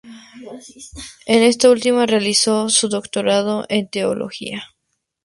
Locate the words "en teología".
3.69-4.63